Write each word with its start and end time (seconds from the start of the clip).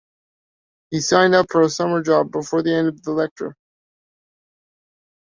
He 0.89 0.99
signed 0.99 1.35
up 1.35 1.45
for 1.51 1.61
a 1.61 1.69
summer 1.69 2.01
job 2.01 2.31
before 2.31 2.63
the 2.63 2.73
end 2.73 2.87
of 2.87 3.03
the 3.03 3.11
lecture. 3.11 3.53